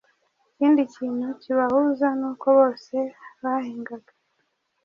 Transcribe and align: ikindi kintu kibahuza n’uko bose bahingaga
ikindi 0.49 0.81
kintu 0.95 1.27
kibahuza 1.41 2.07
n’uko 2.19 2.47
bose 2.57 2.95
bahingaga 3.43 4.11